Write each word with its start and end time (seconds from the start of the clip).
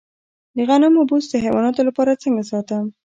د 0.55 0.57
غنمو 0.69 1.01
بوس 1.09 1.25
د 1.29 1.35
حیواناتو 1.43 1.81
لپاره 1.89 2.19
څنګه 2.23 2.43
ساتم؟ 2.51 2.85